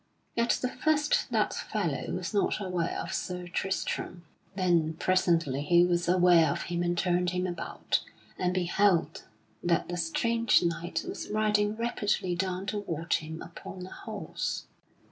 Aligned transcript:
At 0.35 0.49
the 0.63 0.69
first 0.69 1.29
that 1.29 1.53
fellow 1.53 2.09
was 2.11 2.33
not 2.33 2.59
aware 2.59 2.97
of 2.97 3.13
Sir 3.13 3.45
Tristram; 3.47 4.25
then 4.55 4.95
presently 4.95 5.61
he 5.61 5.85
was 5.85 6.07
aware 6.07 6.49
of 6.51 6.63
him 6.63 6.81
and 6.81 6.97
turned 6.97 7.29
him 7.29 7.45
about, 7.45 8.01
and 8.35 8.51
beheld 8.51 9.25
that 9.63 9.91
a 9.91 9.97
strange 9.97 10.63
knight 10.63 11.05
was 11.07 11.29
riding 11.29 11.75
rapidly 11.75 12.33
down 12.33 12.65
toward 12.65 13.13
him 13.13 13.43
upon 13.43 13.85
a 13.85 13.91
horse. 13.91 14.65